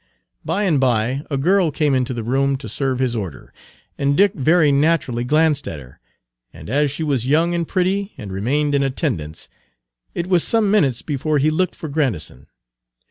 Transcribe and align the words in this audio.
By 0.43 0.63
and 0.63 0.79
by 0.79 1.21
a 1.29 1.37
girl 1.37 1.69
came 1.69 1.93
into 1.93 2.11
the 2.11 2.23
room 2.23 2.55
to 2.55 2.67
serve 2.67 2.97
his 2.97 3.15
order, 3.15 3.53
and 3.99 4.17
Dick 4.17 4.33
very 4.33 4.71
naturally 4.71 5.23
glanced 5.23 5.67
at 5.67 5.79
her; 5.79 5.99
and 6.51 6.71
as 6.71 6.89
she 6.89 7.03
was 7.03 7.27
young 7.27 7.53
and 7.53 7.67
pretty 7.67 8.13
and 8.17 8.31
remained 8.33 8.73
in 8.73 8.81
attendance, 8.81 9.47
it 10.15 10.25
was 10.25 10.43
some 10.43 10.71
minutes 10.71 11.03
before 11.03 11.37
he 11.37 11.51
looked 11.51 11.75
for 11.75 11.87
Grandison. 11.87 12.47